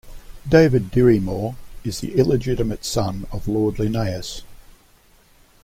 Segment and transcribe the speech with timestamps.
[0.49, 4.41] David Dirry-Moir is the illegitimate son of Lord Linnaeus.